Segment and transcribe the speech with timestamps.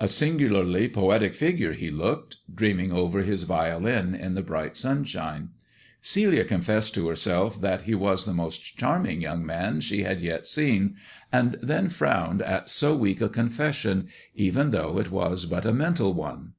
[0.00, 5.50] A singularly poetic figure he looked, dreaming over his violin in the bright sunshine.
[6.00, 10.46] Celia confessed to herself that he was the most charming young man she had yet
[10.46, 10.96] seen;
[11.30, 16.14] and then frowned at so weak a confession, even though it was but a mental
[16.14, 16.54] one.